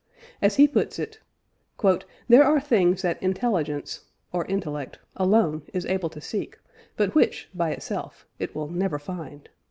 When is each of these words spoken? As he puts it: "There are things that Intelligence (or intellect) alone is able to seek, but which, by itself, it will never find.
As 0.41 0.55
he 0.55 0.67
puts 0.67 0.97
it: 0.97 1.19
"There 2.27 2.43
are 2.43 2.59
things 2.59 3.03
that 3.03 3.21
Intelligence 3.21 3.99
(or 4.33 4.45
intellect) 4.45 4.97
alone 5.15 5.61
is 5.75 5.85
able 5.85 6.09
to 6.09 6.19
seek, 6.19 6.57
but 6.97 7.13
which, 7.13 7.49
by 7.53 7.69
itself, 7.69 8.25
it 8.39 8.55
will 8.55 8.67
never 8.67 8.97
find. 8.97 9.47